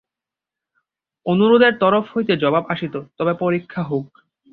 অনুরোধের 1.25 1.73
তরফ 1.79 2.05
হইতে 2.13 2.33
জবাব 2.37 2.63
আসিত, 2.69 2.95
তবে 3.17 3.33
পরীক্ষা 3.33 3.81
হউক। 3.83 4.09